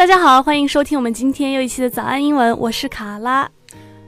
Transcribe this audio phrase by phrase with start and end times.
[0.00, 3.50] 大家好，欢迎收听我们今天又一期的早安英文，我是卡拉。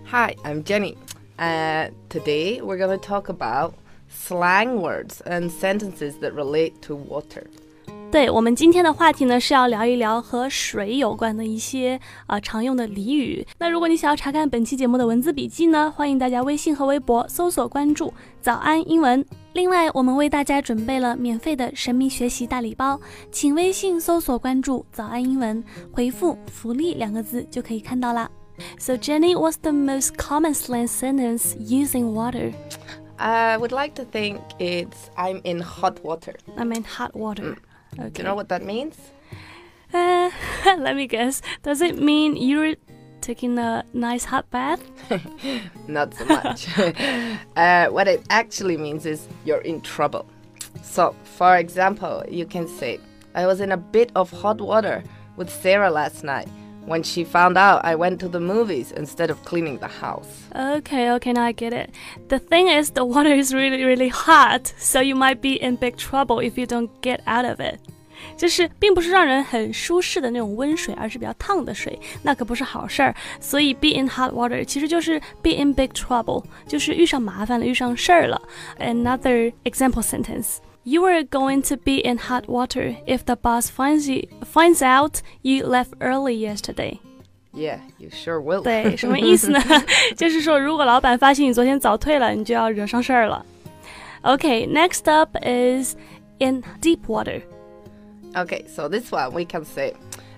[0.07, 0.97] Hi, I'm Jenny.
[1.37, 3.75] Uh, today we're going to talk about
[4.11, 7.45] slang words and sentences that relate to water.
[8.11, 13.47] 对我们今天的话题呢，是要聊一聊和水有关的一些呃常用的俚语。
[13.59, 19.23] 那如果你想要查看本期节目的文字笔记呢，欢迎大家微信和微博搜索关注“早安英文”。
[19.54, 23.00] 另外，我们为大家准备了免费的神秘学习大礼包，
[23.32, 28.30] 请微信搜索关注“早安英文”，回复“福利”两个字就可以看到啦。
[28.80, 32.54] So Jenny, what's the most common slang sentence using water?
[33.18, 36.36] I would like to think it's I'm in hot water.
[36.56, 37.56] I mean hot water.
[37.96, 38.22] Do Okay.
[38.22, 38.94] you know what that means?
[39.92, 40.30] Uh,
[40.66, 41.42] let me guess.
[41.64, 42.76] Does it mean you're
[43.23, 44.83] taking a nice hot bath?
[45.89, 46.67] Not so much.
[47.57, 50.27] uh, what it actually means is you're in trouble.
[50.83, 52.99] So, for example, you can say,
[53.35, 55.03] I was in a bit of hot water
[55.37, 56.49] with Sarah last night
[56.85, 60.45] when she found out I went to the movies instead of cleaning the house.
[60.55, 61.91] Okay, okay, now I get it.
[62.29, 65.97] The thing is, the water is really, really hot, so you might be in big
[65.97, 67.81] trouble if you don't get out of it.
[68.36, 73.16] 就是并不是让人很舒适的那种温水，而是比较烫的水，那可不是好事儿。
[73.40, 78.42] 所以 be in hot water 其实就是 be in big trouble，就是遇上麻烦了，遇上事儿了。
[78.80, 80.58] Another example sentence.
[80.84, 85.20] You are going to be in hot water if the boss finds you finds out
[85.42, 87.00] you left early yesterday.
[87.54, 88.62] Yeah, you sure will.
[88.62, 89.60] 对，什么意思呢？
[90.16, 93.46] 就是说，如果老板发现你昨天早退了，你就要惹上事儿了。
[94.24, 95.96] Okay, next up is
[96.40, 97.42] in deep water.
[98.34, 99.94] Okay, so this one we can say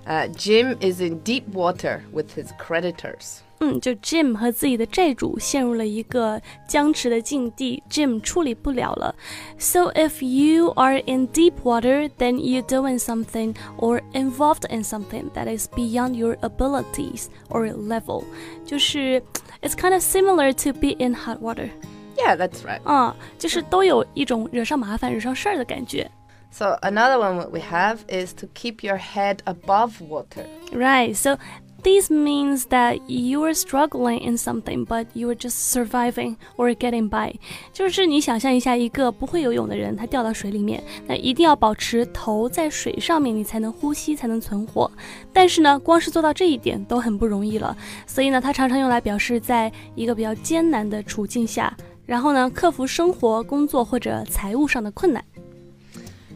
[0.07, 3.41] uh, Jim is in deep water with his creditors.
[3.61, 9.13] 嗯，就 Jim 和自己的债主陷入了一个僵持的境地，Jim 处理不了了。
[9.57, 15.53] So if you are in deep water, then you're doing something or involved in something that
[15.53, 18.23] is beyond your abilities or level.
[18.65, 19.21] 就是
[19.61, 21.69] it's kind of similar to be in hot water.
[22.17, 22.81] Yeah, that's right.
[22.85, 26.09] 啊、就是都有一种惹上麻烦、惹上事儿的感觉。
[26.53, 30.45] So another one what we have is to keep your head above water.
[30.71, 31.15] Right.
[31.15, 31.37] So
[31.83, 37.07] this means that you are struggling in something, but you are just surviving or getting
[37.07, 37.35] by.
[37.71, 44.91] 就是你想象一下，一个不会游泳的人，他掉到水里面，那一定要保持头在水上面，你才能呼吸，才能存活。
[45.31, 51.73] 但是呢，光是做到这一点都很不容易了，所以呢，它常常用来表示在一个比较艰难的处境下，
[52.05, 55.23] 然后呢，克服生活、工作或者财务上的困难。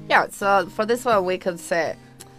[0.09, 1.97] Yeah, so for this one we could say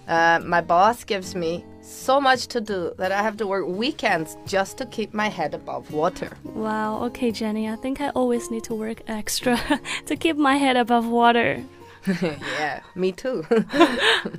[0.07, 4.37] uh, my boss gives me so much to do that I have to work weekends
[4.45, 6.31] just to keep my head above water.
[6.43, 9.59] Wow, okay, Jenny, I think I always need to work extra
[10.05, 11.63] to keep my head above water.
[12.21, 13.45] yeah, me too.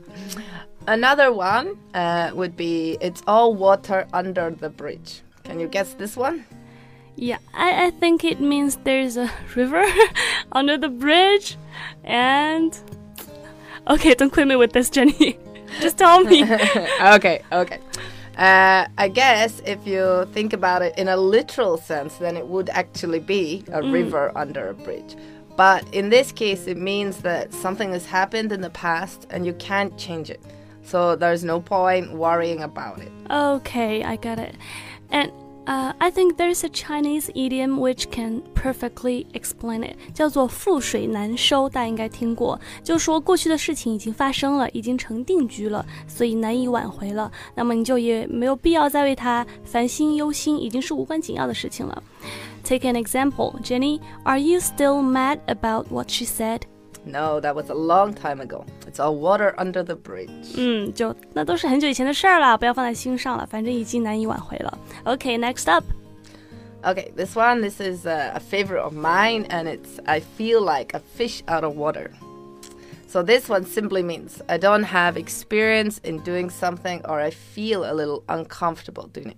[0.86, 5.22] Another one uh, would be it's all water under the bridge.
[5.44, 6.44] Can you guess this one?
[7.16, 9.84] Yeah, I, I think it means there's a river
[10.52, 11.56] under the bridge
[12.02, 12.76] and.
[13.88, 15.38] Okay, don't quit me with this, Jenny.
[15.80, 16.42] Just tell me.
[17.02, 17.78] okay, okay.
[18.36, 22.70] Uh, I guess if you think about it in a literal sense, then it would
[22.70, 25.16] actually be a river under a bridge.
[25.56, 29.52] But in this case, it means that something has happened in the past and you
[29.54, 30.40] can't change it.
[30.82, 33.12] So there's no point worrying about it.
[33.30, 34.56] Okay, I got it.
[35.10, 35.30] And
[35.69, 42.59] uh, I think there's a Chinese idiom which can perfectly explain it，叫做“覆水难收”，大家应该听过。
[42.83, 47.31] 就说过去的事情已经发生了，已经成定局了，所以难以挽回了。
[47.55, 52.03] 那么你就也没有必要再为它烦心忧心，已经是无关紧要的事情了。
[52.63, 53.99] Take an example, Jenny.
[54.23, 56.61] Are you still mad about what she said?
[57.05, 58.65] No, that was a long time ago.
[58.89, 60.55] It's all water under the bridge.
[60.55, 64.77] 嗯，就那都是很久以前的事儿了，不要放在心上了，反正已经难以挽回了。
[65.03, 65.83] Okay, next up.
[66.83, 70.93] Okay, this one, this is uh, a favorite of mine, and it's I feel like
[70.93, 72.11] a fish out of water.
[73.07, 77.85] So this one simply means I don't have experience in doing something or I feel
[77.85, 79.37] a little uncomfortable doing it.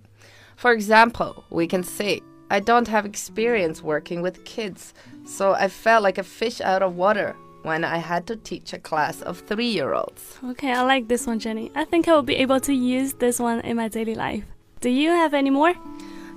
[0.56, 4.92] For example, we can say I don't have experience working with kids,
[5.24, 8.79] so I felt like a fish out of water when I had to teach a
[8.79, 10.39] class of 3-year-olds.
[10.51, 11.71] Okay, I like this one, Jenny.
[11.75, 14.43] I think I will be able to use this one in my daily life.
[14.81, 15.73] Do you have any more?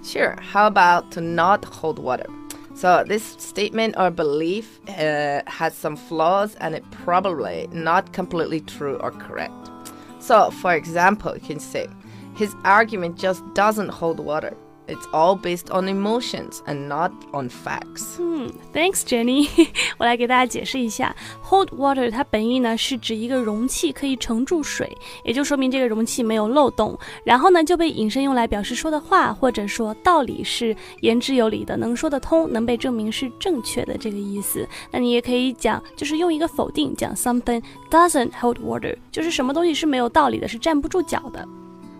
[0.05, 0.37] Sure.
[0.41, 2.27] How about to not hold water?
[2.75, 8.97] So this statement or belief uh, has some flaws and it probably not completely true
[8.99, 9.71] or correct.
[10.19, 11.89] So, for example, you can say
[12.37, 14.57] his argument just doesn't hold water.
[14.89, 18.21] It's all based on emotions and not on facts.
[18.21, 19.49] 嗯，Thanks Jenny，
[19.99, 26.97] 我来给大家解释一下，hold water 它本意呢是指一个容器可以盛住水，也就说明这个容器没有漏洞。
[27.25, 34.69] 然后呢就被引申用来表示说的话或者说道理是言之有理的，能说得通，能被证明是正确的这个意思。
[34.93, 37.61] 那你也可以讲，就是用一个否定讲 something
[37.91, 41.45] doesn't hold water，就是什么东西是没有道理的，是站不住脚的。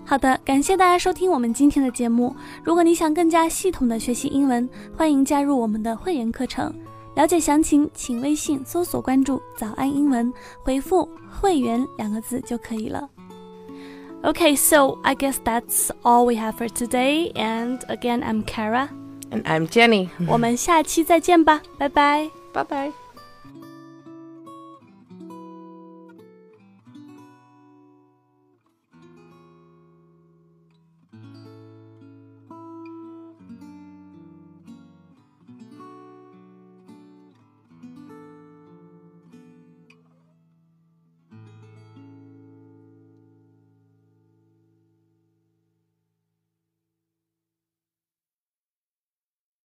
[0.09, 2.35] 好的，感谢大家收听我们今天的节目。
[2.63, 6.73] 如果你想更加系统的学习英文，欢迎加入我们的会员课程。
[7.17, 10.33] 了解详情，请微信搜索关注“早安英文”，
[10.63, 11.09] 回复
[11.41, 13.09] “会员”两个字就可以了。
[14.23, 17.33] Okay, so I guess that's all we have for today.
[17.35, 18.89] And again, I'm Kara.
[19.31, 20.09] And I'm Jenny.
[20.29, 22.31] 我们下期再见吧，拜拜。
[22.53, 23.06] 拜拜。